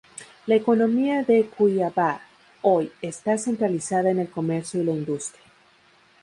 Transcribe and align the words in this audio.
La 0.47 0.55
economía 0.55 1.21
de 1.21 1.45
Cuiabá, 1.45 2.21
hoy, 2.63 2.91
está 3.03 3.37
centralizada 3.37 4.09
en 4.09 4.17
el 4.17 4.31
comercio 4.31 4.81
y 4.81 4.85
la 4.85 4.93
industria. 4.93 5.43